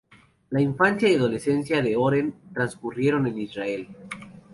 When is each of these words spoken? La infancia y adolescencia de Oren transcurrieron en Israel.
La 0.49 0.59
infancia 0.59 1.07
y 1.07 1.13
adolescencia 1.15 1.79
de 1.83 1.95
Oren 1.95 2.33
transcurrieron 2.55 3.27
en 3.27 3.37
Israel. 3.37 3.87